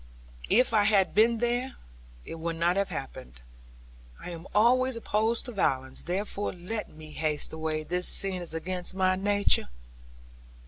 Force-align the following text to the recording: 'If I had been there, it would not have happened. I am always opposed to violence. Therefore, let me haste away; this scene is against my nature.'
'If 0.49 0.73
I 0.73 0.85
had 0.85 1.13
been 1.13 1.37
there, 1.37 1.75
it 2.25 2.39
would 2.39 2.55
not 2.55 2.75
have 2.75 2.89
happened. 2.89 3.39
I 4.19 4.31
am 4.31 4.47
always 4.55 4.95
opposed 4.95 5.45
to 5.45 5.51
violence. 5.51 6.01
Therefore, 6.01 6.51
let 6.51 6.89
me 6.89 7.11
haste 7.11 7.53
away; 7.53 7.83
this 7.83 8.07
scene 8.07 8.41
is 8.41 8.51
against 8.55 8.95
my 8.95 9.15
nature.' 9.15 9.69